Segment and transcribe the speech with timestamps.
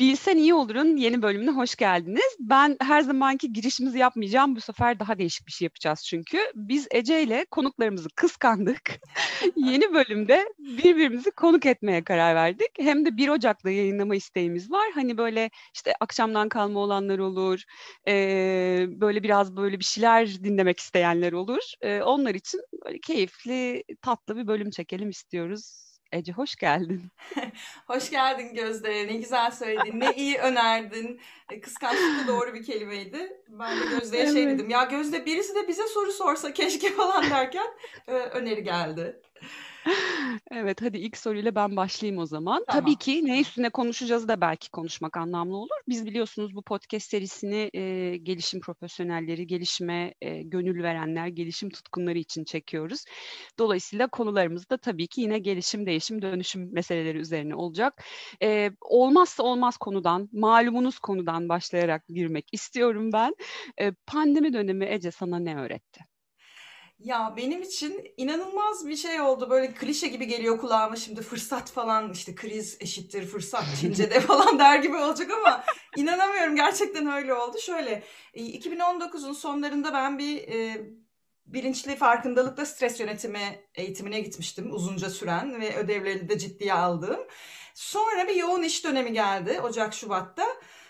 [0.00, 2.36] Bilsen iyi olur'un yeni bölümüne hoş geldiniz.
[2.40, 4.56] Ben her zamanki girişimizi yapmayacağım.
[4.56, 6.38] Bu sefer daha değişik bir şey yapacağız çünkü.
[6.54, 9.00] Biz Ece ile konuklarımızı kıskandık.
[9.56, 12.68] yeni bölümde birbirimizi konuk etmeye karar verdik.
[12.78, 14.90] Hem de 1 Ocak'ta yayınlama isteğimiz var.
[14.94, 17.62] Hani böyle işte akşamdan kalma olanlar olur.
[18.08, 21.62] Ee, böyle biraz böyle bir şeyler dinlemek isteyenler olur.
[21.80, 25.93] Ee, onlar için böyle keyifli, tatlı bir bölüm çekelim istiyoruz.
[26.14, 27.12] Ece hoş geldin.
[27.86, 29.06] hoş geldin Gözde.
[29.06, 30.00] Ne güzel söyledin.
[30.00, 31.20] Ne iyi önerdin.
[31.50, 33.32] E, kıskançlık da doğru bir kelimeydi.
[33.48, 34.32] Ben de Gözde'ye şey evet.
[34.32, 34.70] şey dedim.
[34.70, 37.66] Ya Gözde birisi de bize soru sorsa keşke falan derken
[38.08, 39.20] e, öneri geldi.
[40.50, 42.64] Evet hadi ilk soruyla ben başlayayım o zaman.
[42.68, 42.84] Tamam.
[42.84, 45.76] Tabii ki ne üstüne konuşacağız da belki konuşmak anlamlı olur.
[45.88, 52.44] Biz biliyorsunuz bu podcast serisini e, gelişim profesyonelleri, gelişime e, gönül verenler, gelişim tutkunları için
[52.44, 53.04] çekiyoruz.
[53.58, 58.04] Dolayısıyla konularımız da tabii ki yine gelişim, değişim, dönüşüm meseleleri üzerine olacak.
[58.42, 63.34] E, olmazsa olmaz konudan, malumunuz konudan başlayarak girmek istiyorum ben.
[63.80, 66.13] E, pandemi dönemi Ece sana ne öğretti?
[67.04, 69.50] Ya benim için inanılmaz bir şey oldu.
[69.50, 74.78] Böyle klişe gibi geliyor kulağıma şimdi fırsat falan işte kriz eşittir fırsat Çince'de falan der
[74.78, 75.64] gibi olacak ama
[75.96, 77.58] inanamıyorum gerçekten öyle oldu.
[77.60, 78.02] Şöyle
[78.34, 80.86] 2019'un sonlarında ben bir e,
[81.46, 87.20] bilinçli farkındalıkla stres yönetimi eğitimine gitmiştim uzunca süren ve ödevlerini de ciddiye aldığım.
[87.74, 90.46] Sonra bir yoğun iş dönemi geldi Ocak Şubat'ta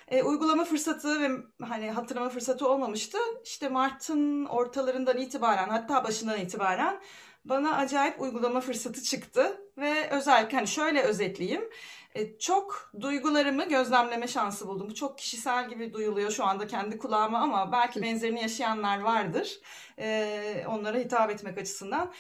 [0.09, 1.31] e, uygulama fırsatı ve
[1.63, 3.19] hani hatırlama fırsatı olmamıştı.
[3.45, 7.01] İşte Mart'ın ortalarından itibaren hatta başından itibaren
[7.45, 11.71] bana acayip uygulama fırsatı çıktı ve özellikle hani şöyle özetleyeyim.
[12.15, 14.91] E, çok duygularımı gözlemleme şansı buldum.
[14.91, 19.61] Bu çok kişisel gibi duyuluyor şu anda kendi kulağıma ama belki benzerini yaşayanlar vardır.
[19.99, 22.13] E, onlara hitap etmek açısından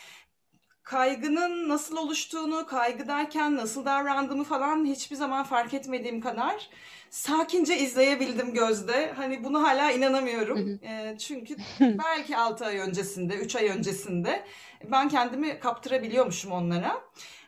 [0.84, 6.68] kaygının nasıl oluştuğunu, kaygı derken nasıl davrandığımı falan hiçbir zaman fark etmediğim kadar
[7.10, 9.12] sakince izleyebildim gözde.
[9.12, 10.80] Hani bunu hala inanamıyorum.
[10.82, 14.44] E, çünkü belki 6 ay öncesinde, 3 ay öncesinde
[14.92, 17.00] ben kendimi kaptırabiliyormuşum onlara.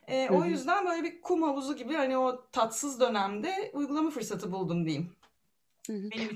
[0.08, 4.86] E, o yüzden böyle bir kum havuzu gibi hani o tatsız dönemde uygulama fırsatı buldum
[4.86, 5.15] diyeyim.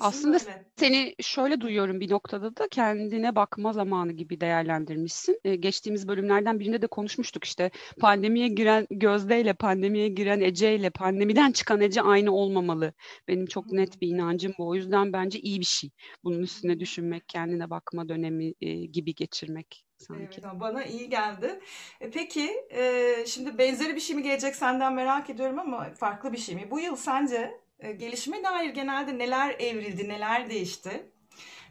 [0.01, 0.65] Aslında böyle.
[0.77, 5.41] seni şöyle duyuyorum bir noktada da kendine bakma zamanı gibi değerlendirmişsin.
[5.45, 10.91] Ee, geçtiğimiz bölümlerden birinde de konuşmuştuk işte pandemiye giren Gözde ile pandemiye giren Ece ile
[10.91, 12.93] pandemiden çıkan Ece aynı olmamalı.
[13.29, 14.69] Benim çok net bir inancım bu.
[14.69, 15.91] O yüzden bence iyi bir şey.
[16.25, 20.41] Bunun üstüne düşünmek, kendine bakma dönemi e, gibi geçirmek sanki.
[20.45, 21.61] Evet, bana iyi geldi.
[22.01, 26.39] E, peki e, şimdi benzeri bir şey mi gelecek senden merak ediyorum ama farklı bir
[26.39, 26.69] şey mi?
[26.71, 27.61] Bu yıl sence
[27.99, 31.11] gelişime dair genelde neler evrildi, neler değişti?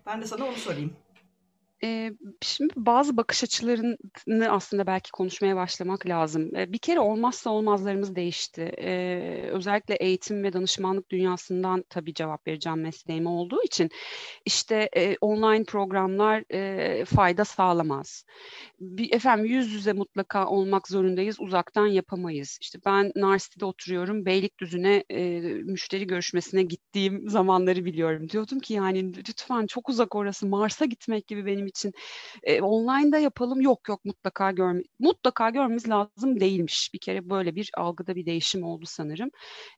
[0.06, 0.96] Ben de sana onu sorayım.
[1.84, 6.56] Ee, şimdi bazı bakış açılarını aslında belki konuşmaya başlamak lazım.
[6.56, 8.72] Ee, bir kere olmazsa olmazlarımız değişti.
[8.78, 13.90] Ee, özellikle eğitim ve danışmanlık dünyasından tabii cevap vereceğim mesleğime olduğu için
[14.46, 18.24] işte e, online programlar e, fayda sağlamaz.
[18.80, 22.58] Bir, efendim yüz yüze mutlaka olmak zorundayız, uzaktan yapamayız.
[22.62, 28.30] İşte ben Narsi'de oturuyorum, Beylikdüzü'ne e, müşteri görüşmesine gittiğim zamanları biliyorum.
[28.30, 31.94] Diyordum ki yani lütfen çok uzak orası, Mars'a gitmek gibi benim için
[32.44, 36.92] e, online'da yapalım yok yok mutlaka görme mutlaka görmemiz lazım değilmiş.
[36.94, 39.30] Bir kere böyle bir algıda bir değişim oldu sanırım.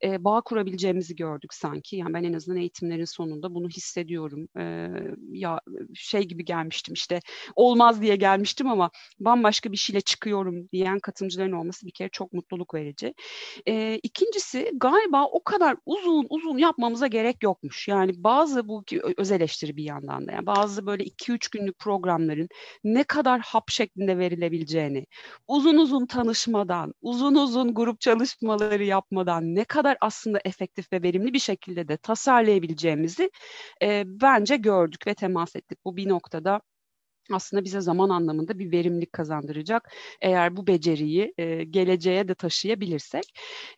[0.04, 1.96] E, bağ kurabileceğimizi gördük sanki.
[1.96, 4.48] Yani ben en azından eğitimlerin sonunda bunu hissediyorum.
[4.58, 4.88] E,
[5.32, 5.60] ya
[5.96, 7.20] şey gibi gelmiştim işte
[7.56, 12.74] olmaz diye gelmiştim ama bambaşka bir şeyle çıkıyorum diyen katılımcıların olması bir kere çok mutluluk
[12.74, 13.14] verici.
[13.68, 17.88] E, ikincisi galiba o kadar uzun uzun yapmamıza gerek yokmuş.
[17.88, 18.84] Yani bazı bu
[19.18, 22.50] öz eleştiri bir yandan da yani bazı böyle 2-3 günlük programların
[22.84, 25.06] ne kadar hap şeklinde verilebileceğini,
[25.48, 31.40] uzun uzun tanışmadan, uzun uzun grup çalışmaları yapmadan ne kadar aslında efektif ve verimli bir
[31.40, 33.32] şekilde de tasarlayabileceğimizi
[33.84, 35.80] e, bence gördük ve temas ettik.
[35.86, 36.62] Bu bir noktada
[37.34, 43.24] aslında bize zaman anlamında bir verimlilik kazandıracak eğer bu beceriyi e, geleceğe de taşıyabilirsek.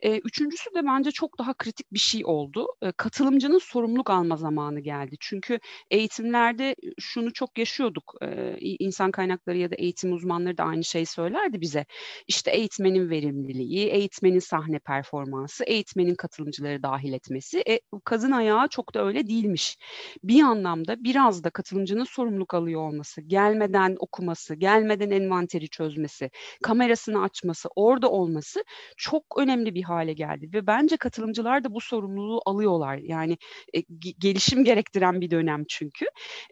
[0.02, 2.68] E, üçüncüsü de bence çok daha kritik bir şey oldu.
[2.81, 5.16] E, katılımcının sorumluluk alma zamanı geldi.
[5.20, 5.59] Çünkü
[5.91, 8.14] eğitimlerde şunu çok yaşıyorduk.
[8.22, 11.85] E, insan kaynakları ya da eğitim uzmanları da aynı şeyi söylerdi bize.
[12.28, 17.64] İşte eğitmenin verimliliği, eğitmenin sahne performansı, eğitmenin katılımcıları dahil etmesi.
[17.70, 19.78] E, kazın ayağı çok da öyle değilmiş.
[20.23, 26.29] Bir anlamda biraz da katılımcının sorumluluk alıyor olması, gel gelmeden okuması, gelmeden envanteri çözmesi,
[26.63, 28.63] kamerasını açması, orada olması
[28.97, 32.97] çok önemli bir hale geldi ve bence katılımcılar da bu sorumluluğu alıyorlar.
[32.97, 33.37] Yani
[33.73, 33.79] e,
[34.19, 36.05] gelişim gerektiren bir dönem çünkü.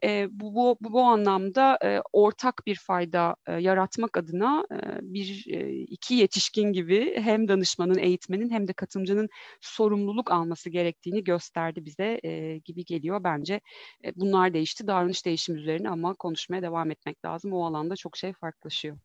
[0.03, 5.69] E, bu, bu, bu, anlamda e, ortak bir fayda e, yaratmak adına e, bir e,
[5.69, 9.29] iki yetişkin gibi hem danışmanın, eğitmenin hem de katılımcının
[9.61, 13.61] sorumluluk alması gerektiğini gösterdi bize e, gibi geliyor bence.
[14.05, 17.53] E, bunlar değişti, davranış değişimi üzerine ama konuşmaya devam etmek lazım.
[17.53, 18.97] O alanda çok şey farklılaşıyor.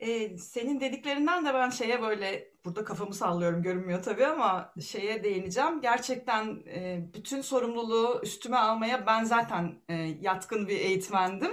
[0.00, 5.80] Ee, senin dediklerinden de ben şeye böyle burada kafamı sallıyorum görünmüyor tabii ama şeye değineceğim.
[5.80, 11.50] Gerçekten e, bütün sorumluluğu üstüme almaya ben zaten e, yatkın bir eğitmendim.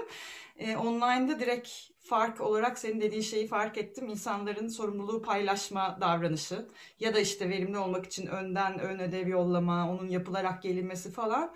[0.57, 1.69] E, online'da direkt
[2.00, 4.09] fark olarak senin dediğin şeyi fark ettim.
[4.09, 6.68] İnsanların sorumluluğu paylaşma davranışı
[7.00, 11.56] ya da işte verimli olmak için önden ön ödev yollama, onun yapılarak gelinmesi falan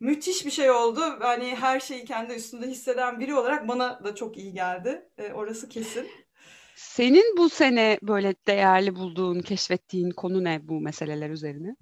[0.00, 1.00] müthiş bir şey oldu.
[1.20, 5.08] Hani her şeyi kendi üstünde hisseden biri olarak bana da çok iyi geldi.
[5.18, 6.08] E, orası kesin.
[6.74, 11.76] Senin bu sene böyle değerli bulduğun, keşfettiğin konu ne bu meseleler üzerine?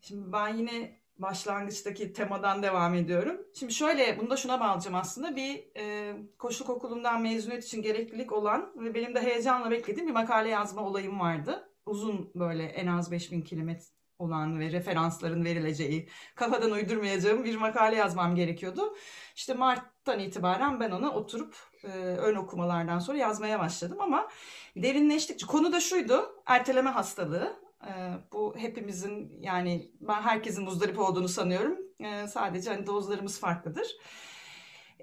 [0.00, 3.40] Şimdi ben yine başlangıçtaki temadan devam ediyorum.
[3.54, 5.36] Şimdi şöyle, bunu da şuna bağlayacağım aslında.
[5.36, 10.48] Bir e, koşuluk okulundan mezuniyet için gereklilik olan ve benim de heyecanla beklediğim bir makale
[10.48, 11.70] yazma olayım vardı.
[11.86, 18.34] Uzun böyle en az 5000 kilometre olan ve referansların verileceği, kafadan uydurmayacağım bir makale yazmam
[18.34, 18.96] gerekiyordu.
[19.36, 24.28] İşte Mart'tan itibaren ben onu oturup e, ön okumalardan sonra yazmaya başladım ama
[24.76, 27.60] derinleştikçe konu da şuydu, erteleme hastalığı.
[27.86, 27.92] E,
[28.32, 31.78] bu hepimizin yani ben herkesin muzdarip olduğunu sanıyorum.
[32.00, 33.86] E, sadece hani dozlarımız farklıdır.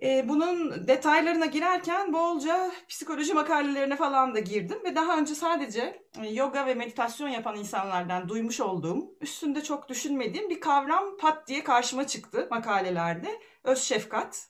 [0.03, 6.27] E, bunun detaylarına girerken bolca psikoloji makalelerine falan da girdim ve daha önce sadece e,
[6.27, 12.07] yoga ve meditasyon yapan insanlardan duymuş olduğum, üstünde çok düşünmediğim bir kavram pat diye karşıma
[12.07, 13.39] çıktı makalelerde.
[13.63, 14.47] Öz şefkat.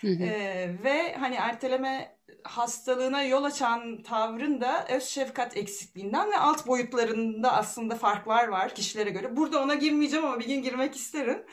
[0.00, 0.24] Hı hı.
[0.24, 7.52] E, ve hani erteleme hastalığına yol açan tavrın da öz şefkat eksikliğinden ve alt boyutlarında
[7.52, 9.36] aslında farklar var kişilere göre.
[9.36, 11.44] Burada ona girmeyeceğim ama bir gün girmek isterim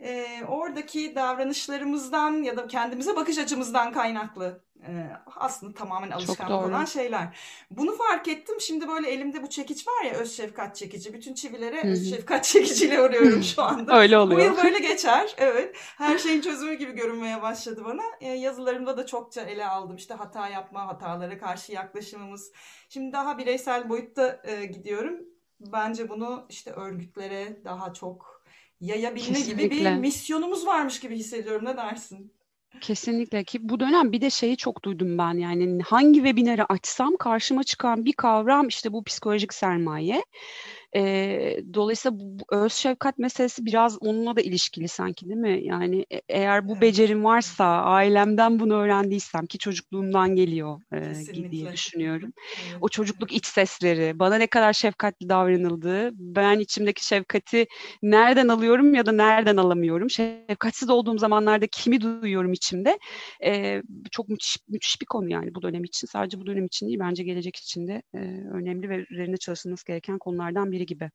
[0.00, 7.38] e, oradaki davranışlarımızdan ya da kendimize bakış açımızdan kaynaklı e, aslında tamamen alışkanlık olan şeyler.
[7.70, 8.60] Bunu fark ettim.
[8.60, 11.14] Şimdi böyle elimde bu çekiç var ya öz şefkat çekici.
[11.14, 11.92] Bütün çivilere Hı-hı.
[11.92, 13.96] öz şefkat çekiciyle vuruyorum şu anda.
[13.98, 14.40] Öyle oluyor.
[14.40, 15.34] Bu yıl böyle geçer.
[15.36, 15.76] Evet.
[15.76, 18.02] Her şeyin çözümü gibi görünmeye başladı bana.
[18.20, 19.96] E, yazılarımda da çokça ele aldım.
[19.96, 22.52] İşte hata yapma, hatalara karşı yaklaşımımız.
[22.88, 25.20] Şimdi daha bireysel boyutta e, gidiyorum.
[25.60, 28.33] Bence bunu işte örgütlere daha çok
[28.80, 29.66] yayabilme Kesinlikle.
[29.66, 31.64] gibi bir misyonumuz varmış gibi hissediyorum.
[31.64, 32.32] Ne dersin?
[32.80, 37.64] Kesinlikle ki bu dönem bir de şeyi çok duydum ben yani hangi webinarı açsam karşıma
[37.64, 40.24] çıkan bir kavram işte bu psikolojik sermaye.
[40.96, 45.60] E, dolayısıyla bu, bu öz şefkat meselesi biraz onunla da ilişkili sanki değil mi?
[45.64, 52.32] Yani e, eğer bu becerim varsa, ailemden bunu öğrendiysem ki çocukluğumdan geliyor e, diye düşünüyorum.
[52.68, 52.78] Evet.
[52.80, 57.66] O çocukluk iç sesleri, bana ne kadar şefkatli davranıldığı, ben içimdeki şefkati
[58.02, 60.10] nereden alıyorum ya da nereden alamıyorum.
[60.10, 62.98] Şefkatsiz olduğum zamanlarda kimi duyuyorum içimde.
[63.44, 66.06] E, çok müthiş, müthiş bir konu yani bu dönem için.
[66.06, 68.18] Sadece bu dönem için değil, bence gelecek için de e,
[68.52, 71.10] önemli ve üzerinde çalışılması gereken konulardan biri gibi.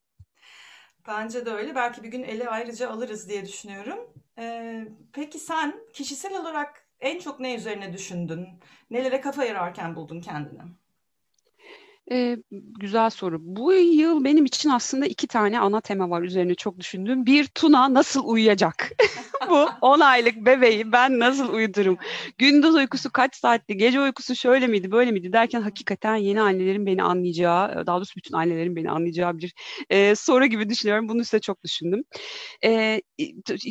[1.06, 1.74] Bence de öyle.
[1.74, 3.98] Belki bir gün ele ayrıca alırız diye düşünüyorum.
[4.38, 8.48] Ee, peki sen kişisel olarak en çok ne üzerine düşündün?
[8.90, 10.62] Nelere kafa yararken buldun kendini?
[12.12, 12.36] Ee,
[12.80, 13.38] güzel soru.
[13.40, 17.26] Bu yıl benim için aslında iki tane ana tema var üzerine çok düşündüğüm.
[17.26, 18.90] Bir, Tuna nasıl uyuyacak?
[19.50, 21.98] Bu 10 aylık bebeği ben nasıl uyudurum?
[22.38, 23.76] Gündüz uykusu kaç saatti?
[23.76, 28.36] Gece uykusu şöyle miydi, böyle miydi derken hakikaten yeni annelerin beni anlayacağı, daha doğrusu bütün
[28.36, 29.54] annelerin beni anlayacağı bir
[29.90, 31.08] e, soru gibi düşünüyorum.
[31.08, 32.02] Bunun üstüne çok düşündüm.
[32.64, 33.02] E,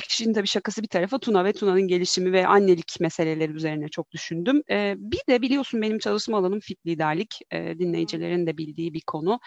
[0.08, 4.62] işin tabii şakası bir tarafa Tuna ve Tuna'nın gelişimi ve annelik meseleleri üzerine çok düşündüm.
[4.72, 7.40] E, bir de biliyorsun benim çalışma alanım fit liderlik.
[7.52, 9.40] E, dinleyicilerin dinleyicilerin de bildiği bir konu.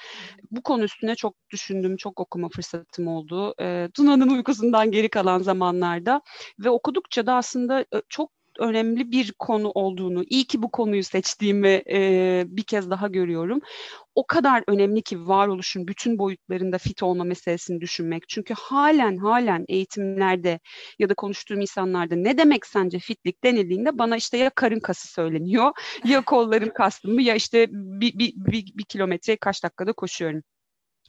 [0.50, 3.54] Bu konu üstüne çok düşündüm, çok okuma fırsatım oldu.
[3.60, 6.20] E, Tuna'nın uykusundan geri kalan zamanlarda
[6.58, 12.44] ve okudukça da aslında çok önemli bir konu olduğunu, iyi ki bu konuyu seçtiğimi e,
[12.46, 13.60] bir kez daha görüyorum.
[14.14, 18.28] O kadar önemli ki varoluşun bütün boyutlarında fit olma meselesini düşünmek.
[18.28, 20.60] Çünkü halen halen eğitimlerde
[20.98, 25.72] ya da konuştuğum insanlarda ne demek sence fitlik denildiğinde bana işte ya karın kası söyleniyor
[26.04, 30.42] ya kollarım kastım mı ya işte bir, bir, bir, bir kilometre kaç dakikada koşuyorum.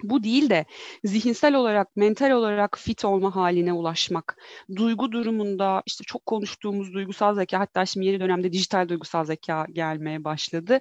[0.04, 0.66] Bu değil de
[1.04, 4.38] zihinsel olarak, mental olarak fit olma haline ulaşmak.
[4.76, 10.24] Duygu durumunda işte çok konuştuğumuz duygusal zeka, hatta şimdi yeni dönemde dijital duygusal zeka gelmeye
[10.24, 10.80] başladı.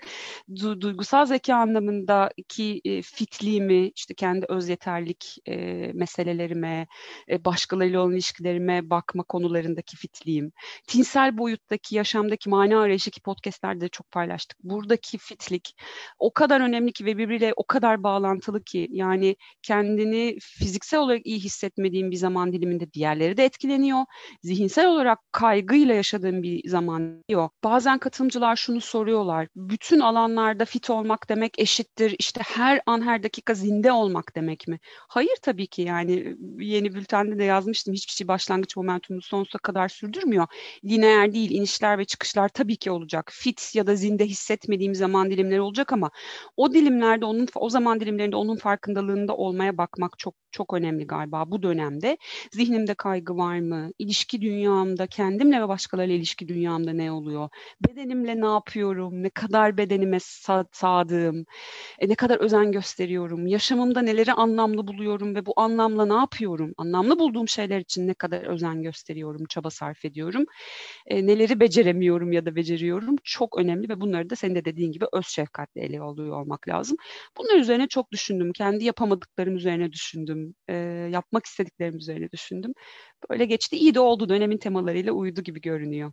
[0.50, 5.56] Du- duygusal zeka anlamındaki e, fitliğimi, işte kendi öz yeterlik e,
[5.94, 6.86] meselelerime,
[7.30, 10.52] e, başkalarıyla olan ilişkilerime bakma konularındaki fitliğim.
[10.86, 14.58] Tinsel boyuttaki, yaşamdaki mana arayışı ki podcastlerde de çok paylaştık.
[14.64, 15.76] Buradaki fitlik
[16.18, 21.38] o kadar önemli ki ve birbiriyle o kadar bağlantılı ki yani kendini fiziksel olarak iyi
[21.38, 24.04] hissetmediğin bir zaman diliminde diğerleri de etkileniyor.
[24.42, 27.54] Zihinsel olarak kaygıyla yaşadığın bir zaman yok.
[27.64, 29.48] Bazen katılımcılar şunu soruyorlar.
[29.56, 32.16] Bütün alanlarda fit olmak demek eşittir.
[32.18, 34.78] İşte her an her dakika zinde olmak demek mi?
[35.08, 37.94] Hayır tabii ki yani yeni bültende de yazmıştım.
[37.94, 40.46] Hiçbir şey başlangıç momentumunu sonsuza kadar sürdürmüyor.
[40.84, 43.30] Lineer değil, inişler ve çıkışlar tabii ki olacak.
[43.34, 46.10] Fit ya da zinde hissetmediğim zaman dilimleri olacak ama
[46.56, 51.50] o dilimlerde onun o zaman dilimlerinde onun farkında farkındalığında olmaya bakmak çok çok önemli galiba
[51.50, 52.18] bu dönemde.
[52.52, 53.90] Zihnimde kaygı var mı?
[53.98, 57.48] İlişki dünyamda, kendimle ve başkalarıyla ilişki dünyamda ne oluyor?
[57.88, 59.22] Bedenimle ne yapıyorum?
[59.22, 60.18] Ne kadar bedenime
[60.72, 61.44] sadığım?
[61.98, 63.46] E, ne kadar özen gösteriyorum?
[63.46, 66.72] Yaşamımda neleri anlamlı buluyorum ve bu anlamla ne yapıyorum?
[66.76, 70.44] Anlamlı bulduğum şeyler için ne kadar özen gösteriyorum, çaba sarf ediyorum?
[71.06, 73.16] E, neleri beceremiyorum ya da beceriyorum?
[73.24, 76.96] Çok önemli ve bunları da senin de dediğin gibi öz şefkatle ele alıyor olmak lazım.
[77.38, 78.52] Bunlar üzerine çok düşündüm.
[78.52, 80.54] Kendi yapamadıklarım üzerine düşündüm.
[80.68, 80.74] E,
[81.12, 82.72] yapmak istediklerim üzerine düşündüm.
[83.30, 83.76] Böyle geçti.
[83.76, 84.28] İyi de oldu.
[84.28, 86.12] Dönemin temalarıyla uydu gibi görünüyor.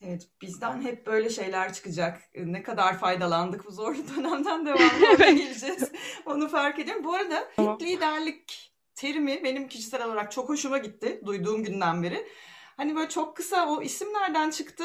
[0.00, 2.22] Evet, bizden hep böyle şeyler çıkacak.
[2.34, 5.92] Ne kadar faydalandık bu zorlu dönemden devamlı geleceğiz.
[6.26, 7.04] Onu fark ediyorum.
[7.04, 7.78] Bu arada tamam.
[7.80, 12.26] liderlik terimi benim kişisel olarak çok hoşuma gitti duyduğum günden beri.
[12.76, 14.84] Hani böyle çok kısa o isim nereden çıktı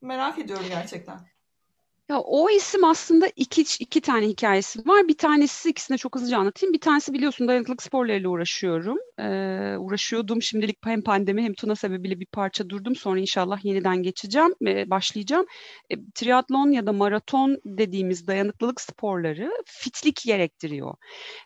[0.00, 1.20] merak ediyorum gerçekten.
[2.10, 5.08] Ya o isim aslında iki, iki tane hikayesi var.
[5.08, 6.72] Bir tanesi ikisini çok hızlıca anlatayım.
[6.72, 8.98] Bir tanesi biliyorsun dayanıklılık sporlarıyla uğraşıyorum.
[9.18, 10.42] Ee, uğraşıyordum.
[10.42, 12.96] Şimdilik hem pandemi hem Tuna sebebiyle bir parça durdum.
[12.96, 15.46] Sonra inşallah yeniden geçeceğim, e, başlayacağım.
[15.90, 20.94] E, triatlon ya da maraton dediğimiz dayanıklılık sporları fitlik gerektiriyor.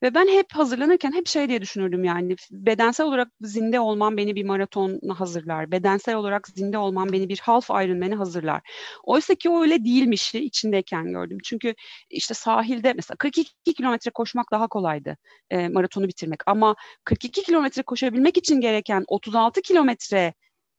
[0.03, 4.45] Ve ben hep hazırlanırken hep şey diye düşünürdüm yani bedensel olarak zinde olmam beni bir
[4.45, 5.71] maratona hazırlar.
[5.71, 8.63] Bedensel olarak zinde olmam beni bir half Ironman'e hazırlar.
[9.05, 11.39] Oysa ki öyle değilmiş içindeyken gördüm.
[11.45, 11.75] Çünkü
[12.11, 15.17] işte sahilde mesela 42 kilometre koşmak daha kolaydı
[15.51, 16.41] e, maratonu bitirmek.
[16.47, 20.35] Ama 42 kilometre koşabilmek için gereken 36 kilometre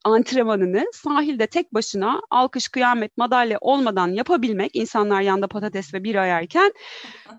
[0.05, 6.73] antrenmanını sahilde tek başına alkış kıyamet madalya olmadan yapabilmek insanlar yanda patates ve bir ayarken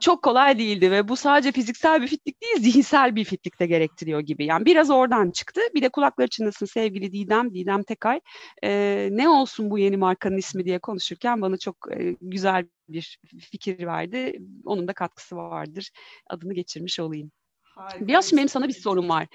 [0.01, 4.21] çok kolay değildi ve bu sadece fiziksel bir fitlik değil zihinsel bir fitlik de gerektiriyor
[4.21, 4.47] gibi.
[4.47, 5.61] Yani biraz oradan çıktı.
[5.75, 8.21] Bir de kulakları çınlasın sevgili Didem, Didem Tekay.
[8.65, 13.19] Ee, ne olsun bu yeni markanın ismi diye konuşurken bana çok e, güzel bir
[13.51, 14.39] fikir verdi.
[14.65, 15.91] Onun da katkısı vardır.
[16.31, 17.31] Adını geçirmiş olayım.
[17.77, 18.07] Harika.
[18.07, 19.27] Biraz şimdi benim sana bir sorum var.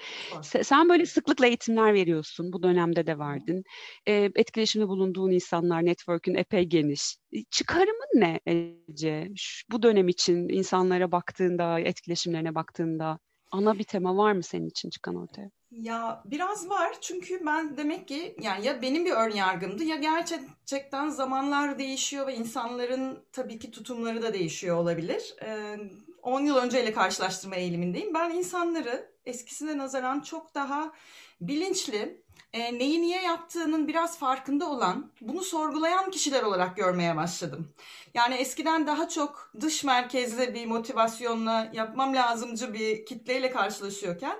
[0.42, 2.52] Sen böyle sıklıkla eğitimler veriyorsun.
[2.52, 3.62] Bu dönemde de verdin.
[4.06, 7.16] E, etkileşimde bulunduğun insanlar, network'ün epey geniş.
[7.50, 9.28] Çıkarımın ne Ece?
[9.36, 13.18] Şu, bu dönem için insanlara baktığında, etkileşimlerine baktığında
[13.50, 15.50] ana bir tema var mı senin için çıkan ortaya?
[15.70, 21.08] Ya biraz var çünkü ben demek ki yani ya benim bir ön yargımdı ya gerçekten
[21.08, 25.34] zamanlar değişiyor ve insanların tabii ki tutumları da değişiyor olabilir.
[25.42, 25.76] Ee,
[26.22, 28.14] 10 yıl önceyle karşılaştırma eğilimindeyim.
[28.14, 30.92] Ben insanları eskisine nazaran çok daha
[31.40, 37.74] bilinçli, e, neyi niye yaptığının biraz farkında olan, bunu sorgulayan kişiler olarak görmeye başladım.
[38.14, 44.36] Yani eskiden daha çok dış merkezli bir motivasyonla yapmam lazımcı bir kitleyle karşılaşıyorken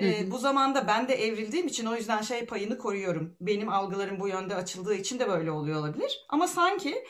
[0.00, 3.36] e, bu zamanda ben de evrildiğim için o yüzden şey payını koruyorum.
[3.40, 6.26] Benim algılarım bu yönde açıldığı için de böyle oluyor olabilir.
[6.28, 7.04] Ama sanki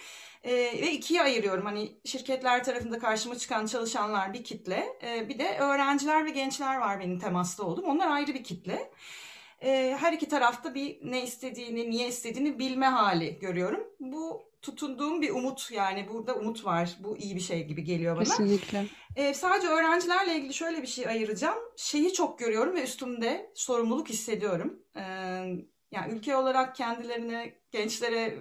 [0.44, 1.64] e, ve ikiye ayırıyorum.
[1.64, 4.86] Hani şirketler tarafında karşıma çıkan çalışanlar bir kitle.
[5.02, 7.84] E, bir de öğrenciler ve gençler var benim temasta oldum.
[7.84, 8.90] Onlar ayrı bir kitle.
[9.62, 13.80] E, her iki tarafta bir ne istediğini, niye istediğini bilme hali görüyorum.
[14.00, 16.96] Bu tutunduğum bir umut yani burada umut var.
[16.98, 18.24] Bu iyi bir şey gibi geliyor bana.
[18.24, 18.86] Kesinlikle.
[19.16, 21.58] Ee, sadece öğrencilerle ilgili şöyle bir şey ayıracağım.
[21.76, 24.82] Şeyi çok görüyorum ve üstümde sorumluluk hissediyorum.
[24.96, 25.00] Ee,
[25.90, 28.38] yani ülke olarak kendilerine, gençlere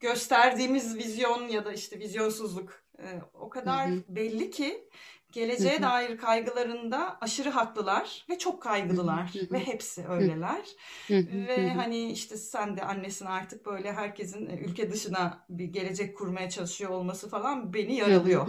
[0.00, 4.02] gösterdiğimiz vizyon ya da işte vizyonsuzluk e, o kadar hı hı.
[4.08, 4.88] belli ki
[5.36, 10.66] geleceğe dair kaygılarında aşırı haklılar ve çok kaygılılar ve hepsi öyleler.
[11.10, 16.90] Ve hani işte sen de annesin artık böyle herkesin ülke dışına bir gelecek kurmaya çalışıyor
[16.90, 18.48] olması falan beni yaralıyor.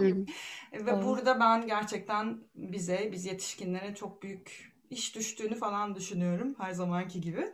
[0.72, 7.20] Ve burada ben gerçekten bize, biz yetişkinlere çok büyük iş düştüğünü falan düşünüyorum her zamanki
[7.20, 7.46] gibi.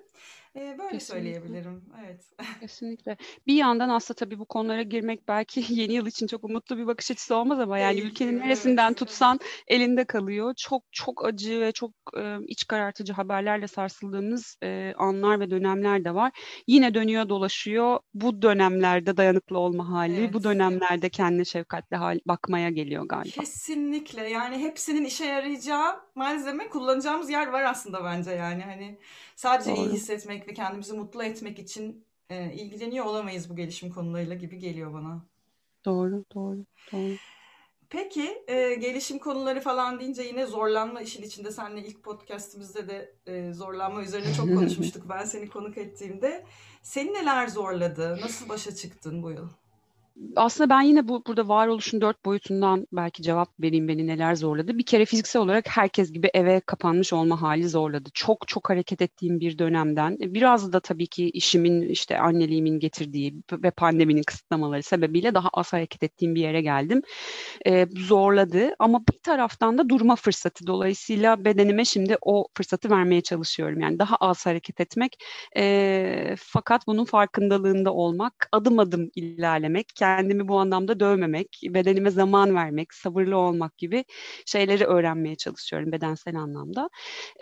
[0.56, 1.00] Ee, böyle Kesinlikle.
[1.00, 1.84] söyleyebilirim.
[2.04, 2.24] Evet.
[2.60, 3.16] Kesinlikle.
[3.46, 7.10] Bir yandan aslında tabii bu konulara girmek belki yeni yıl için çok umutlu bir bakış
[7.10, 8.98] açısı olmaz ama yani Değil, ülkenin neresinden evet.
[8.98, 10.54] tutsan elinde kalıyor.
[10.56, 16.14] Çok çok acı ve çok e, iç karartıcı haberlerle sarsıldığımız e, anlar ve dönemler de
[16.14, 16.32] var.
[16.66, 17.98] Yine dönüyor dolaşıyor.
[18.14, 23.30] Bu dönemlerde dayanıklı olma hali, evet, bu dönemlerde kendine şefkatle hal, bakmaya geliyor galiba.
[23.40, 24.28] Kesinlikle.
[24.28, 28.62] Yani hepsinin işe yarayacağı malzeme kullanacağımız yer var aslında bence yani.
[28.62, 28.98] Hani
[29.36, 29.80] sadece Doğru.
[29.80, 34.92] iyi hissetmek ve kendimizi mutlu etmek için e, ilgileniyor olamayız bu gelişim konularıyla gibi geliyor
[34.92, 35.26] bana.
[35.84, 37.16] Doğru, doğru, doğru.
[37.90, 43.52] Peki e, gelişim konuları falan deyince yine zorlanma işin içinde seninle ilk podcastimizde de e,
[43.52, 46.44] zorlanma üzerine çok konuşmuştuk ben seni konuk ettiğimde.
[46.82, 48.18] Seni neler zorladı?
[48.20, 49.48] Nasıl başa çıktın bu yıl?
[50.36, 54.78] Aslında ben yine bu burada varoluşun dört boyutundan belki cevap vereyim beni neler zorladı.
[54.78, 58.10] Bir kere fiziksel olarak herkes gibi eve kapanmış olma hali zorladı.
[58.14, 60.16] Çok çok hareket ettiğim bir dönemden.
[60.20, 66.02] Biraz da tabii ki işimin işte anneliğimin getirdiği ve pandeminin kısıtlamaları sebebiyle daha az hareket
[66.02, 67.02] ettiğim bir yere geldim.
[67.66, 70.66] Ee, zorladı ama bir taraftan da durma fırsatı.
[70.66, 73.80] Dolayısıyla bedenime şimdi o fırsatı vermeye çalışıyorum.
[73.80, 75.16] Yani daha az hareket etmek
[75.56, 82.94] e, fakat bunun farkındalığında olmak, adım adım ilerlemek, kendimi bu anlamda dövmemek, bedenime zaman vermek,
[82.94, 84.04] sabırlı olmak gibi
[84.46, 86.90] şeyleri öğrenmeye çalışıyorum bedensel anlamda.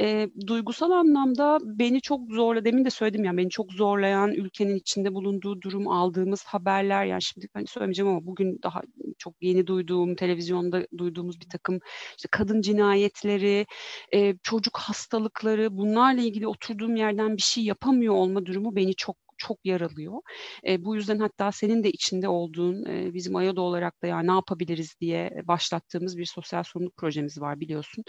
[0.01, 5.15] E, duygusal anlamda beni çok zorla, demin de söyledim ya beni çok zorlayan ülkenin içinde
[5.15, 8.83] bulunduğu durum, aldığımız haberler yani şimdi hani söylemeyeceğim ama bugün daha
[9.19, 11.79] çok yeni duyduğum, televizyonda duyduğumuz bir takım
[12.17, 13.67] işte kadın cinayetleri,
[14.15, 19.17] e, çocuk hastalıkları bunlarla ilgili oturduğum yerden bir şey yapamıyor olma durumu beni çok
[19.47, 20.21] çok yaralıyor.
[20.67, 24.33] E, bu yüzden hatta senin de içinde olduğun e, bizim AYODA olarak da ya ne
[24.33, 28.05] yapabiliriz diye başlattığımız bir sosyal sorumluluk projemiz var biliyorsun.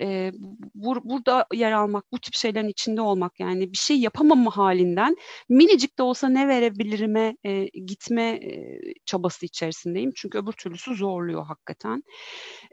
[0.00, 0.32] E,
[0.74, 5.16] bur, burada yer almak, bu tip şeylerin içinde olmak yani bir şey yapamama halinden
[5.48, 10.12] minicik de olsa ne verebilirime e, gitme e, çabası içerisindeyim.
[10.16, 12.02] Çünkü öbür türlüsü zorluyor hakikaten.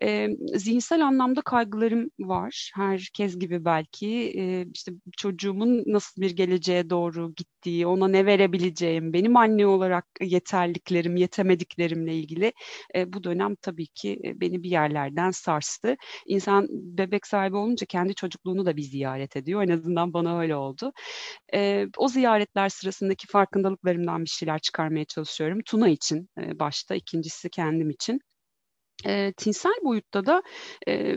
[0.03, 2.71] E, zihinsel anlamda kaygılarım var.
[2.75, 4.07] Herkes gibi belki.
[4.39, 7.33] E, işte çocuğumun nasıl bir geleceğe doğru
[7.67, 12.53] gittiği, ona ne verebileceğim, benim anne olarak yeterliklerim, yetemediklerimle ilgili
[12.95, 15.95] e, bu dönem tabii ki e, beni bir yerlerden sarstı.
[16.27, 19.63] İnsan bebek sahibi olunca kendi çocukluğunu da bir ziyaret ediyor.
[19.63, 20.91] En azından bana öyle oldu.
[21.53, 25.59] E, o ziyaretler sırasındaki farkındalıklarımdan bir şeyler çıkarmaya çalışıyorum.
[25.65, 28.21] Tuna için e, başta, ikincisi kendim için.
[29.05, 30.43] E, tinsel boyutta da
[30.87, 31.15] e,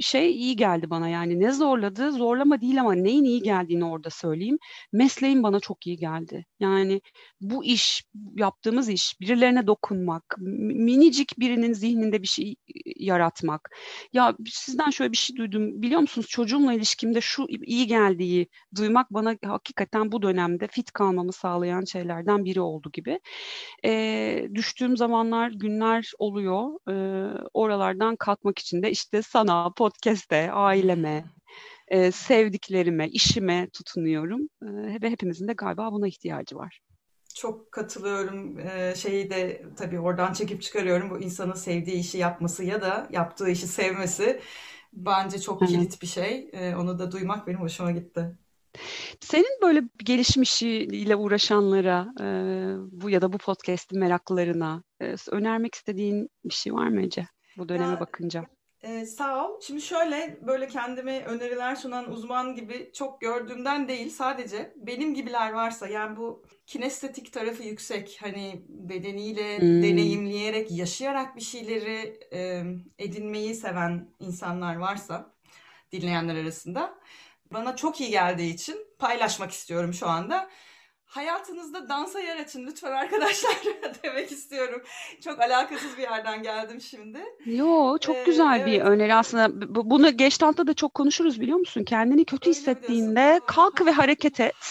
[0.00, 1.08] şey iyi geldi bana.
[1.08, 2.12] Yani ne zorladı?
[2.12, 4.58] Zorlama değil ama neyin iyi geldiğini orada söyleyeyim.
[4.92, 6.44] Mesleğim bana çok iyi geldi.
[6.60, 7.00] Yani
[7.40, 8.04] bu iş
[8.36, 12.54] yaptığımız iş birilerine dokunmak minicik birinin zihninde bir şey
[12.96, 13.70] yaratmak.
[14.12, 15.82] Ya sizden şöyle bir şey duydum.
[15.82, 16.26] Biliyor musunuz?
[16.28, 22.60] Çocuğumla ilişkimde şu iyi geldiği duymak bana hakikaten bu dönemde fit kalmamı sağlayan şeylerden biri
[22.60, 23.20] oldu gibi.
[23.84, 26.68] E, düştüğüm zamanlar günler oluyor.
[26.90, 27.13] E,
[27.54, 31.24] oralardan kalkmak için de işte sana, podcast'e, aileme,
[31.88, 34.40] e, sevdiklerime, işime tutunuyorum.
[34.62, 36.80] E, ve hepimizin de galiba buna ihtiyacı var.
[37.34, 38.58] Çok katılıyorum.
[38.58, 41.10] Ee, şeyi de tabii oradan çekip çıkarıyorum.
[41.10, 44.40] Bu insanın sevdiği işi yapması ya da yaptığı işi sevmesi
[44.92, 46.50] bence çok kilit bir şey.
[46.52, 48.38] Ee, onu da duymak benim hoşuma gitti.
[49.20, 52.26] Senin böyle gelişim işiyle uğraşanlara e,
[52.92, 57.68] bu ya da bu podcast'in meraklılarına e, önermek istediğin bir şey var mı Ece bu
[57.68, 58.44] döneme ya, bakınca?
[58.84, 59.60] E, sağ ol.
[59.60, 65.88] Şimdi şöyle böyle kendime öneriler sunan uzman gibi çok gördüğümden değil sadece benim gibiler varsa
[65.88, 69.82] yani bu kinestetik tarafı yüksek hani bedeniyle hmm.
[69.82, 72.62] deneyimleyerek yaşayarak bir şeyleri e,
[72.98, 75.34] edinmeyi seven insanlar varsa
[75.92, 76.98] dinleyenler arasında
[77.54, 80.48] bana çok iyi geldiği için paylaşmak istiyorum şu anda.
[81.04, 83.54] Hayatınızda dansa yer açın lütfen arkadaşlar
[84.02, 84.82] demek istiyorum.
[85.24, 87.24] Çok alakasız bir yerden geldim şimdi.
[87.46, 88.66] Yo çok ee, güzel evet.
[88.66, 89.74] bir öneri aslında.
[89.74, 91.84] Bunu Geçtant'ta da çok konuşuruz biliyor musun?
[91.84, 94.54] Kendini kötü Öyle hissettiğinde kalk ve hareket et.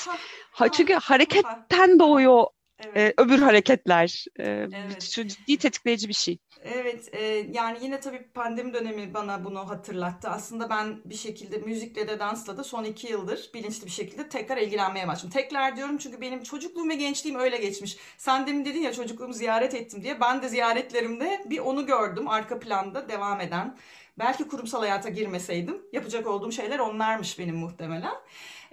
[0.54, 2.46] Ha, çünkü hareketten doğuyor
[2.84, 2.98] Evet.
[2.98, 4.26] Ee, öbür hareketler.
[4.40, 4.44] Ee,
[4.74, 5.02] evet.
[5.02, 6.38] Ciddi tetikleyici bir şey.
[6.64, 10.30] Evet, e, yani yine tabii pandemi dönemi bana bunu hatırlattı.
[10.30, 14.58] Aslında ben bir şekilde müzikle de dansla da son iki yıldır bilinçli bir şekilde tekrar
[14.58, 15.30] ilgilenmeye başladım.
[15.34, 17.98] Tekrar diyorum çünkü benim çocukluğum ve gençliğim öyle geçmiş.
[18.18, 20.22] Sen demin dedin ya çocukluğumu ziyaret ettim diye.
[20.22, 23.78] Ben de ziyaretlerimde bir onu gördüm arka planda devam eden.
[24.20, 28.14] belki kurumsal hayata girmeseydim yapacak olduğum şeyler onlarmış benim muhtemelen.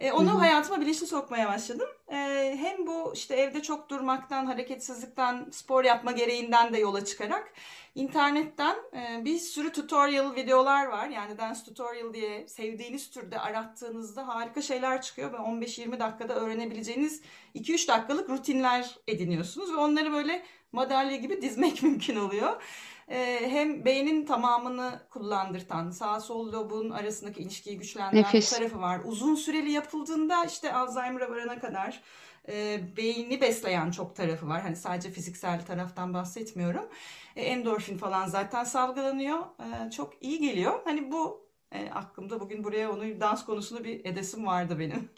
[0.00, 0.38] E, onu Hı-hı.
[0.38, 1.88] hayatıma bilinçli sokmaya başladım.
[2.12, 2.16] E,
[2.60, 7.52] hem bu işte evde çok durmaktan, hareketsizlikten, spor yapma gereğinden de yola çıkarak
[7.94, 11.08] internetten e, bir sürü tutorial videolar var.
[11.08, 17.22] Yani dance tutorial diye sevdiğiniz türde arattığınızda harika şeyler çıkıyor ve 15-20 dakikada öğrenebileceğiniz
[17.54, 22.62] 2-3 dakikalık rutinler ediniyorsunuz ve onları böyle madalya gibi dizmek mümkün oluyor.
[23.10, 28.52] Ee, hem beynin tamamını kullandırtan, sağ sol lobun arasındaki ilişkiyi güçlendiren Nefis.
[28.52, 29.00] bir tarafı var.
[29.04, 32.02] Uzun süreli yapıldığında işte Alzheimer'a varana kadar
[32.48, 34.62] e, beyni besleyen çok tarafı var.
[34.62, 36.88] Hani sadece fiziksel taraftan bahsetmiyorum.
[37.36, 39.38] E, endorfin falan zaten salgılanıyor.
[39.38, 40.80] E, çok iyi geliyor.
[40.84, 45.10] Hani bu e, aklımda bugün buraya onu dans konusunu bir edesim vardı benim.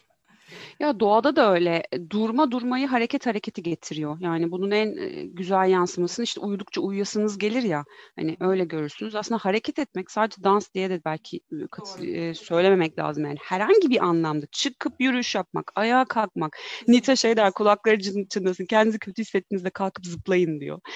[0.81, 1.83] Ya doğada da öyle.
[2.11, 4.17] Durma durmayı hareket hareketi getiriyor.
[4.21, 4.95] Yani bunun en
[5.35, 7.85] güzel yansımasını işte uyudukça uyuyasınız gelir ya.
[8.19, 9.15] Hani öyle görürsünüz.
[9.15, 13.37] Aslında hareket etmek sadece dans diye de belki kat, e, söylememek lazım yani.
[13.43, 16.57] Herhangi bir anlamda çıkıp yürüyüş yapmak, ayağa kalkmak.
[16.89, 18.67] Nita şey der kulakları çınlasın.
[18.67, 20.81] Kendinizi kötü hissettiğinizde kalkıp zıplayın diyor.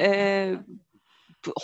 [0.00, 0.54] Ee,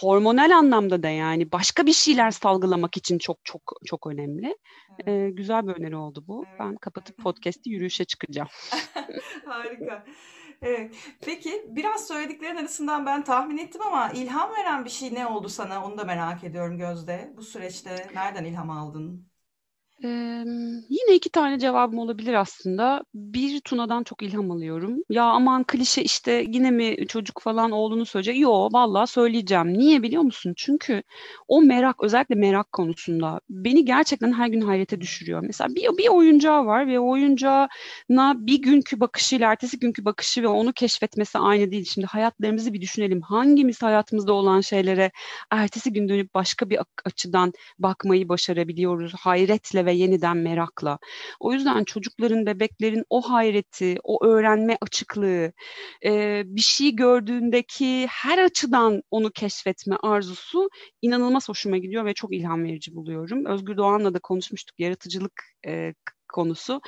[0.01, 4.57] hormonal anlamda da yani başka bir şeyler salgılamak için çok çok çok önemli.
[4.99, 5.09] Evet.
[5.09, 6.45] Ee, güzel bir öneri oldu bu.
[6.49, 6.61] Evet.
[6.61, 8.49] Ben kapatıp podcast'i yürüyüşe çıkacağım.
[9.47, 10.05] Harika.
[10.63, 10.97] Evet.
[11.21, 15.85] Peki biraz söylediklerin arasından ben tahmin ettim ama ilham veren bir şey ne oldu sana?
[15.85, 17.33] Onu da merak ediyorum Gözde.
[17.37, 19.32] Bu süreçte nereden ilham aldın?
[20.05, 20.45] Ee,
[20.89, 23.05] yine iki tane cevabım olabilir aslında.
[23.15, 24.97] Bir Tuna'dan çok ilham alıyorum.
[25.11, 28.41] Ya aman klişe işte yine mi çocuk falan oğlunu söyleyecek?
[28.43, 29.79] Yo vallahi söyleyeceğim.
[29.79, 30.55] Niye biliyor musun?
[30.57, 31.03] Çünkü
[31.49, 35.43] o merak özellikle merak konusunda beni gerçekten her gün hayrete düşürüyor.
[35.47, 40.73] Mesela bir, bir oyuncağı var ve oyuncağına bir günkü bakışıyla ertesi günkü bakışı ve onu
[40.73, 41.85] keşfetmesi aynı değil.
[41.85, 43.21] Şimdi hayatlarımızı bir düşünelim.
[43.21, 45.11] Hangimiz hayatımızda olan şeylere
[45.51, 49.15] ertesi gün dönüp başka bir açıdan bakmayı başarabiliyoruz?
[49.15, 50.99] Hayretle ve ve yeniden merakla.
[51.41, 55.53] O yüzden çocukların, bebeklerin o hayreti, o öğrenme açıklığı,
[56.05, 60.69] e, bir şey gördüğündeki her açıdan onu keşfetme arzusu
[61.03, 63.47] inanılmaz hoşuma gidiyor ve çok ilham verici buluyorum.
[63.47, 65.33] Özgür Doğan'la da konuşmuştuk yaratıcılık
[65.67, 65.95] e,
[66.33, 66.81] konusu.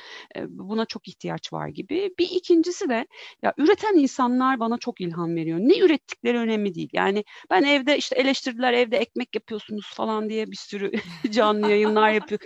[0.47, 2.11] Buna çok ihtiyaç var gibi.
[2.19, 3.07] Bir ikincisi de
[3.41, 5.59] ya üreten insanlar bana çok ilham veriyor.
[5.59, 6.89] Ne ürettikleri önemli değil.
[6.93, 10.91] Yani ben evde işte eleştirdiler evde ekmek yapıyorsunuz falan diye bir sürü
[11.31, 12.41] canlı yayınlar yapıyor.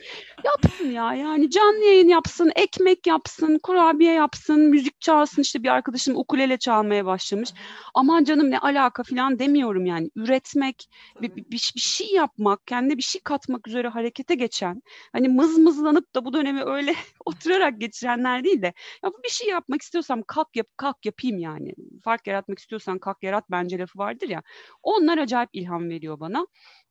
[0.45, 5.41] Yapsın ya yani canlı yayın yapsın, ekmek yapsın, kurabiye yapsın, müzik çalsın.
[5.41, 7.49] İşte bir arkadaşım ukulele çalmaya başlamış.
[7.93, 10.09] Aman canım ne alaka falan demiyorum yani.
[10.15, 10.89] Üretmek,
[11.21, 14.81] bir, bir, bir şey yapmak, kendine bir şey katmak üzere harekete geçen,
[15.12, 18.73] hani mızmızlanıp da bu dönemi öyle böyle oturarak geçirenler değil de
[19.04, 21.73] ya bir şey yapmak istiyorsam kalk yap kalk yapayım yani.
[22.04, 24.41] Fark yaratmak istiyorsan kalk yarat bence lafı vardır ya.
[24.84, 26.47] Onlar acayip ilham veriyor bana.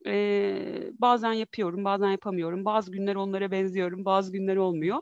[0.07, 2.65] Ee, bazen yapıyorum, bazen yapamıyorum.
[2.65, 4.99] Bazı günler onlara benziyorum, bazı günler olmuyor.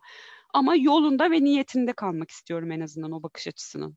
[0.54, 3.96] Ama yolunda ve niyetinde kalmak istiyorum en azından o bakış açısının.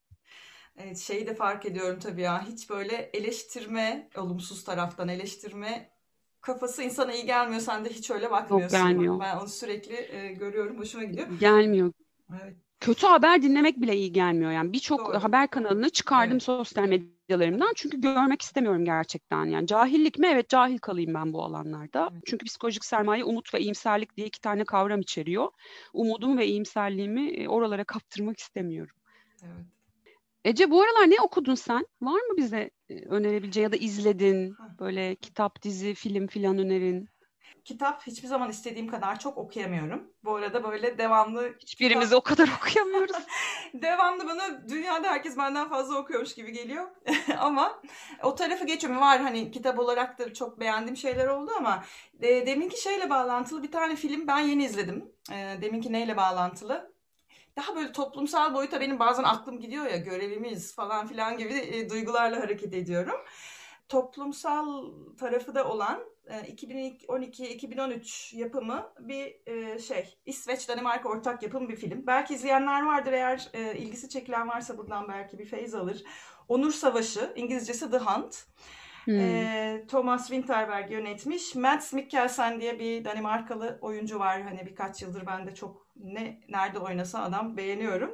[0.78, 2.48] Evet, şeyi de fark ediyorum tabii ya.
[2.48, 5.99] Hiç böyle eleştirme, olumsuz taraftan eleştirme
[6.42, 7.62] kafası insana iyi gelmiyor.
[7.62, 8.78] Sen de hiç öyle bakmıyorsun.
[8.78, 9.20] Yok gelmiyor.
[9.20, 10.80] Ben onu sürekli e, görüyorum.
[10.80, 11.28] Hoşuma gidiyor.
[11.40, 11.94] Gelmiyor.
[12.44, 12.56] Evet.
[12.80, 14.52] Kötü haber dinlemek bile iyi gelmiyor.
[14.52, 16.44] Yani birçok haber kanalını çıkardım evet.
[16.44, 17.72] sosyal medyalarımdan.
[17.76, 19.46] Çünkü görmek istemiyorum gerçekten.
[19.46, 20.28] Yani cahillik mi?
[20.28, 22.10] Evet cahil kalayım ben bu alanlarda.
[22.14, 22.24] Evet.
[22.26, 25.50] Çünkü psikolojik sermaye umut ve iyimserlik diye iki tane kavram içeriyor.
[25.94, 28.96] Umudumu ve iyimserliğimi e, oralara kaptırmak istemiyorum.
[29.44, 29.66] Evet.
[30.46, 31.86] Ece bu aralar ne okudun sen?
[32.02, 37.10] Var mı bize e, önerebileceğin ya da izledin böyle kitap, dizi, film filan önerin?
[37.66, 40.14] Kitap hiçbir zaman istediğim kadar çok okuyamıyorum.
[40.24, 41.56] Bu arada böyle devamlı...
[41.60, 42.20] Hiçbirimiz kitap...
[42.20, 43.16] o kadar okuyamıyoruz.
[43.74, 46.88] devamlı bana dünyada herkes benden fazla okuyormuş gibi geliyor.
[47.38, 47.82] ama
[48.24, 49.02] o tarafı geçiyorum.
[49.02, 51.84] Var hani kitap olarak da çok beğendiğim şeyler oldu ama
[52.22, 55.12] e, deminki şeyle bağlantılı bir tane film ben yeni izledim.
[55.32, 56.99] E, deminki neyle bağlantılı?
[57.60, 62.40] Daha böyle toplumsal boyuta benim bazen aklım gidiyor ya görevimiz falan filan gibi e, duygularla
[62.40, 63.16] hareket ediyorum.
[63.90, 71.76] Toplumsal tarafı da olan 2012-2013 e, yapımı bir e, şey İsveç Danimarka ortak yapım bir
[71.76, 72.08] film.
[72.08, 76.04] Belki izleyenler vardır eğer e, ilgisi çekilen varsa buradan belki bir feyiz alır.
[76.48, 78.46] Onur Savaşı İngilizcesi The Hunt.
[79.06, 79.20] Hmm.
[79.20, 81.56] E, Thomas Winterberg yönetmiş.
[81.56, 84.42] Mads Mikkelsen diye bir Danimarkalı oyuncu var.
[84.42, 88.12] Hani birkaç yıldır ben de çok ne nerede oynasa adam beğeniyorum.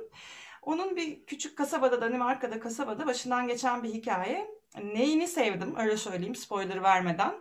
[0.62, 4.48] Onun bir küçük kasabada Danimarka'da kasabada başından geçen bir hikaye.
[4.84, 7.34] Neyini sevdim öyle söyleyeyim spoiler vermeden.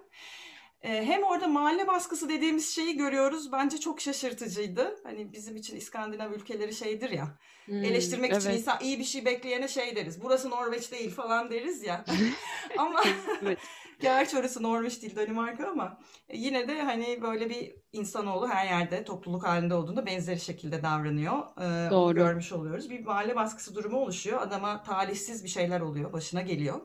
[0.84, 3.52] Ee, hem orada mahalle baskısı dediğimiz şeyi görüyoruz.
[3.52, 5.00] Bence çok şaşırtıcıydı.
[5.04, 7.38] Hani bizim için İskandinav ülkeleri şeydir ya.
[7.64, 8.42] Hmm, eleştirmek evet.
[8.42, 10.22] için insan iyi bir şey bekleyene şey deriz.
[10.22, 12.04] Burası Norveç değil falan deriz ya.
[12.78, 13.02] Ama
[14.00, 15.98] Gerçi orası Norveç değil Danimarka ama
[16.32, 21.38] yine de hani böyle bir insanoğlu her yerde topluluk halinde olduğunda benzeri şekilde davranıyor.
[21.60, 22.14] Ee, Doğru.
[22.14, 22.90] Görmüş oluyoruz.
[22.90, 24.42] Bir mahalle baskısı durumu oluşuyor.
[24.42, 26.12] Adama talihsiz bir şeyler oluyor.
[26.12, 26.80] Başına geliyor.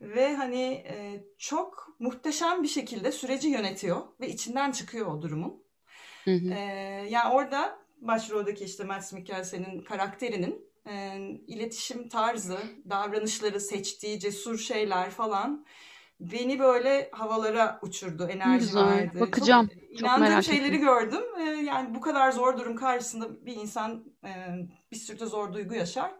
[0.00, 5.62] Ve hani e, çok muhteşem bir şekilde süreci yönetiyor ve içinden çıkıyor o durumun.
[6.24, 6.50] Hı hı.
[6.54, 12.58] Ee, yani orada başroldeki işte Mads Mikkelsen'in karakterinin e, iletişim tarzı,
[12.90, 15.66] davranışları, seçtiği cesur şeyler falan
[16.20, 18.86] beni böyle havalara uçurdu, enerji Güzel.
[18.86, 19.20] verdi.
[19.20, 19.68] Bakacağım.
[19.68, 20.80] Çok, Çok inandığım şeyleri ettim.
[20.80, 21.22] gördüm.
[21.38, 24.30] E, yani bu kadar zor durum karşısında bir insan e,
[24.92, 26.10] bir sürü de zor duygu yaşar.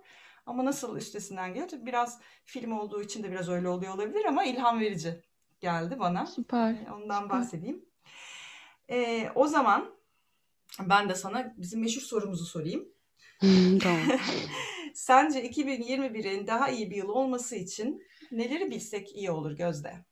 [0.50, 1.68] Ama nasıl üstesinden?
[1.68, 5.22] Tabii biraz film olduğu için de biraz öyle oluyor olabilir ama ilham verici
[5.60, 6.26] geldi bana.
[6.26, 6.70] Süper.
[6.72, 7.38] E, ondan Süper.
[7.38, 7.84] bahsedeyim.
[8.90, 9.94] E, o zaman
[10.80, 12.88] ben de sana bizim meşhur sorumuzu sorayım.
[13.82, 14.00] tamam.
[14.94, 20.04] Sence 2021'in daha iyi bir yıl olması için neleri bilsek iyi olur Gözde?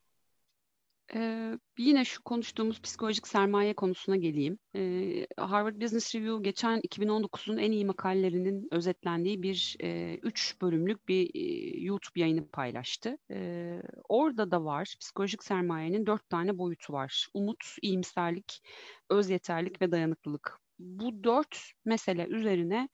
[1.14, 4.58] Ee, yine şu konuştuğumuz psikolojik sermaye konusuna geleyim.
[4.76, 11.30] Ee, Harvard Business Review geçen 2019'un en iyi makalelerinin özetlendiği bir e, üç bölümlük bir
[11.34, 11.40] e,
[11.80, 13.18] YouTube yayını paylaştı.
[13.30, 17.28] E, orada da var psikolojik sermayenin dört tane boyutu var.
[17.34, 18.62] Umut, iyimserlik,
[19.10, 20.67] öz yeterlik ve dayanıklılık.
[20.78, 22.88] Bu dört mesele üzerine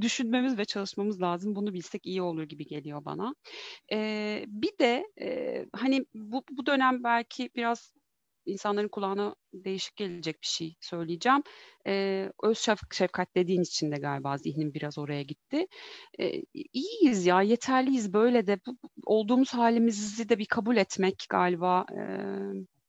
[0.00, 1.56] düşünmemiz ve çalışmamız lazım.
[1.56, 3.34] Bunu bilsek iyi olur gibi geliyor bana.
[3.92, 7.92] E, bir de e, hani bu, bu dönem belki biraz
[8.48, 11.42] insanların kulağına değişik gelecek bir şey söyleyeceğim.
[11.86, 15.66] Ee, öz şef, şefkat dediğin için de galiba zihnim biraz oraya gitti.
[16.18, 22.00] Ee, iyiyiz ya, yeterliyiz böyle de bu, olduğumuz halimizi de bir kabul etmek galiba e,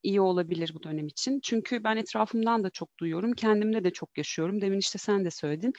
[0.04, 1.40] iyi olabilir bu dönem için.
[1.44, 4.62] Çünkü ben etrafımdan da çok duyuyorum, kendimde de çok yaşıyorum.
[4.62, 5.74] Demin işte sen de söyledin.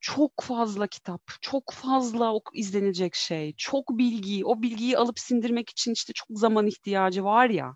[0.00, 5.92] Çok fazla kitap, çok fazla ok izlenilecek şey, çok bilgi, o bilgiyi alıp sindirmek için
[5.92, 7.74] işte çok zaman ihtiyacı var ya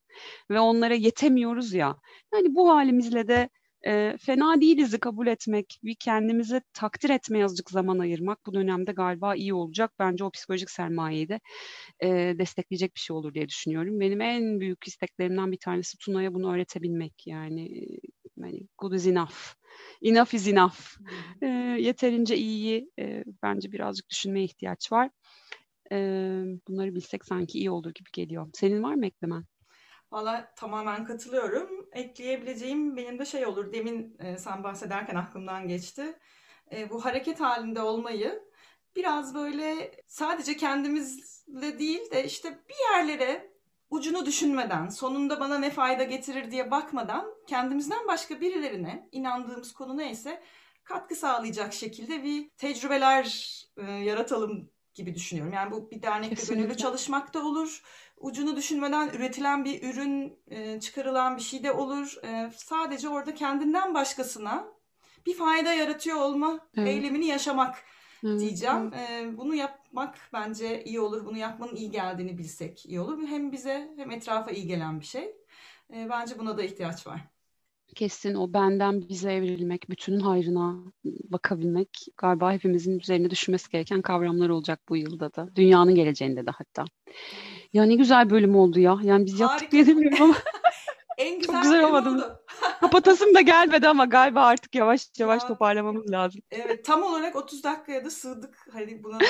[0.51, 1.97] ve onlara yetemiyoruz ya.
[2.35, 3.49] Yani bu halimizle de
[3.87, 9.35] e, fena değiliz'i kabul etmek, bir kendimize takdir etmeye azıcık zaman ayırmak bu dönemde galiba
[9.35, 9.93] iyi olacak.
[9.99, 11.41] Bence o psikolojik sermayeyi de
[12.03, 14.01] e, destekleyecek bir şey olur diye düşünüyorum.
[14.01, 17.27] Benim en büyük isteklerimden bir tanesi Tuna'ya bunu öğretebilmek.
[17.27, 17.87] Yani,
[18.37, 19.35] yani good is enough.
[20.03, 20.79] Enough is enough.
[21.43, 21.47] E,
[21.81, 25.11] yeterince iyiyi e, bence birazcık düşünmeye ihtiyaç var.
[25.93, 25.97] E,
[26.69, 28.51] bunları bilsek sanki iyi olur gibi geliyor.
[28.55, 29.45] Senin var mı eklemen?
[30.13, 31.80] Valla tamamen katılıyorum.
[31.93, 33.73] Ekleyebileceğim benim de şey olur.
[33.73, 36.19] Demin e, sen bahsederken aklımdan geçti.
[36.73, 38.43] E, bu hareket halinde olmayı
[38.97, 43.51] biraz böyle sadece kendimizle değil de işte bir yerlere
[43.91, 50.43] ucunu düşünmeden, sonunda bana ne fayda getirir diye bakmadan kendimizden başka birilerine inandığımız konu neyse
[50.85, 55.53] katkı sağlayacak şekilde bir tecrübeler e, yaratalım gibi düşünüyorum.
[55.53, 57.83] Yani bu bir dernekte gönüllü çalışmak da olur
[58.21, 62.17] ucunu düşünmeden üretilen bir ürün, e, çıkarılan bir şey de olur.
[62.25, 64.65] E, sadece orada kendinden başkasına
[65.27, 66.89] bir fayda yaratıyor olma evet.
[66.89, 67.77] eylemini yaşamak
[68.25, 68.41] evet.
[68.41, 68.93] diyeceğim.
[68.95, 69.35] Evet.
[69.35, 71.27] E, bunu yapmak bence iyi olur.
[71.27, 73.27] Bunu yapmanın iyi geldiğini bilsek iyi olur.
[73.27, 75.35] Hem bize hem etrafa iyi gelen bir şey.
[75.91, 77.21] Bence buna da ihtiyaç var.
[77.95, 84.81] Kesin o benden bize evrilmek, bütünün hayrına bakabilmek galiba hepimizin üzerine düşünmesi gereken kavramlar olacak
[84.89, 85.57] bu yılda da.
[85.57, 86.85] Dünyanın geleceğinde de hatta.
[87.73, 88.99] Ya ne güzel bölüm oldu ya.
[89.03, 89.53] Yani biz Harika.
[89.53, 90.35] yaptık diye demiyorum ama.
[91.19, 92.40] en güzel, Çok güzel olmadı
[92.81, 96.41] Kapatasım da gelmedi ama galiba artık yavaş yavaş ya, toparlamamız lazım.
[96.51, 98.59] Evet tam olarak 30 dakikaya da sığdık.
[98.73, 99.25] Hani buna da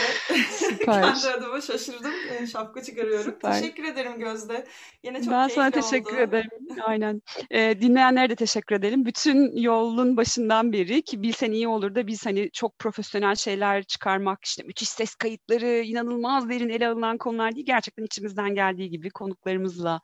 [0.84, 2.12] kendi adıma şaşırdım.
[2.30, 3.32] E, şapka çıkarıyorum.
[3.32, 3.60] Süper.
[3.60, 4.66] Teşekkür ederim Gözde.
[5.04, 6.20] Yine çok ben sana teşekkür oldu.
[6.20, 6.50] ederim.
[6.82, 7.22] Aynen.
[7.50, 9.06] E, dinleyenlere de teşekkür edelim.
[9.06, 14.44] Bütün yolun başından beri ki bilsen iyi olur da biz hani çok profesyonel şeyler çıkarmak
[14.44, 17.66] işte müthiş ses kayıtları inanılmaz derin ele alınan konular değil.
[17.66, 20.00] Gerçekten içimizden geldiği gibi konuklarımızla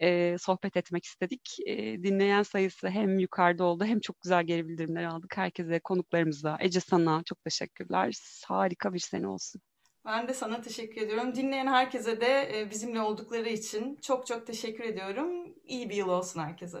[0.00, 1.56] e, sohbet etmek istedik.
[1.66, 5.36] E, dinleyen sayısı hem yukarıda oldu hem çok güzel geri bildirimler aldık.
[5.36, 8.14] Herkese, konuklarımıza, Ece sana çok teşekkürler.
[8.46, 9.60] Harika bir sene olsun.
[10.04, 11.34] Ben de sana teşekkür ediyorum.
[11.34, 15.54] Dinleyen herkese de bizimle oldukları için çok çok teşekkür ediyorum.
[15.64, 16.78] İyi bir yıl olsun herkese.